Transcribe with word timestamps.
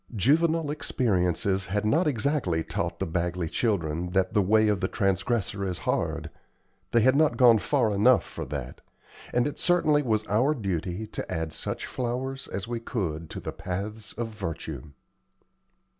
Juvenile 0.15 0.71
experiences 0.71 1.67
had 1.67 1.85
not 1.85 2.07
exactly 2.07 2.63
taught 2.63 2.97
the 2.97 3.05
Bagley 3.05 3.47
children 3.47 4.09
that 4.13 4.33
"the 4.33 4.41
way 4.41 4.67
of 4.67 4.79
the 4.79 4.87
transgressor 4.87 5.63
is 5.63 5.77
hard," 5.77 6.31
they 6.89 7.01
had 7.01 7.15
not 7.15 7.37
gone 7.37 7.59
far 7.59 7.93
enough 7.93 8.23
for 8.23 8.43
that, 8.45 8.81
and 9.31 9.45
it 9.45 9.59
certainly 9.59 10.01
was 10.01 10.25
our 10.25 10.55
duty 10.55 11.05
to 11.05 11.31
add 11.31 11.53
such 11.53 11.85
flowers 11.85 12.47
as 12.47 12.67
we 12.67 12.79
could 12.79 13.29
to 13.29 13.39
the 13.39 13.51
paths 13.51 14.13
of 14.13 14.29
virtue. 14.29 14.89